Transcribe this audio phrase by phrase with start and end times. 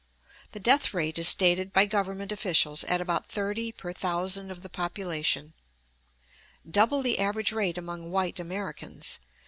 [0.53, 4.67] The death rate is stated by Government officials at about thirty per thousand of the
[4.67, 5.53] population
[6.67, 9.19] double the average rate among white Americans.